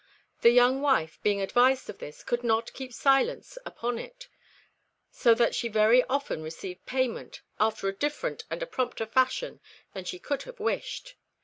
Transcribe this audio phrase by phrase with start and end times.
[0.41, 4.29] The young wife, being advised of this, could not keep silence upon it,
[5.11, 9.59] so that she very often received payment after a different and a prompter fashion
[9.93, 11.17] than she could have wished.